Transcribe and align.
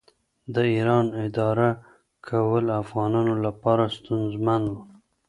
د 0.53 0.55
ایران 0.73 1.05
اداره 1.27 1.69
کول 2.27 2.65
افغانانو 2.81 3.33
لپاره 3.45 3.83
ستونزمن 3.97 4.61
و. 4.67 4.73